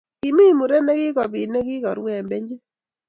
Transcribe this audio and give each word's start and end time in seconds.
Kimi 0.21 0.45
muren 0.59 0.83
negibogit 0.85 1.49
negikaruu 1.51 2.11
eng 2.13 2.27
benchit 2.31 2.61